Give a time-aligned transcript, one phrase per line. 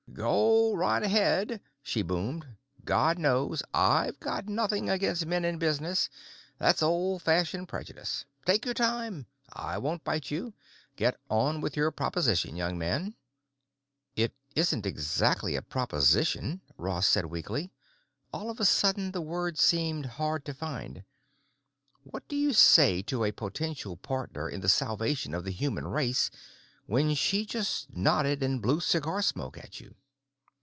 [0.13, 2.45] "Go right ahead," she boomed.
[2.83, 6.09] "God knows, I've got nothing against men in business;
[6.59, 8.25] that's old fashioned prejudice.
[8.45, 9.25] Take your time.
[9.53, 10.53] I won't bite you.
[10.97, 13.15] Get on with your proposition, young man."
[14.17, 17.71] "It isn't exactly a proposition," Ross said weakly.
[18.33, 21.03] All of a sudden the words seemed hard to find.
[22.03, 26.29] What did you say to a potential partner in the salvation of the human race
[26.85, 29.95] when she just nodded and blew cigar smoke at you?